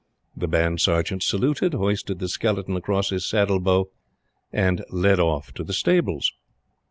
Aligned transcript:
The 0.35 0.47
Band 0.47 0.81
Sergeant 0.81 1.21
saluted, 1.21 1.75
hoisted 1.75 2.17
the 2.17 2.27
skeleton 2.27 2.75
across 2.75 3.11
his 3.11 3.23
saddle 3.29 3.59
bow, 3.59 3.91
and 4.51 4.83
led 4.89 5.19
off 5.19 5.53
to 5.53 5.63
the 5.63 5.73
stables. 5.73 6.33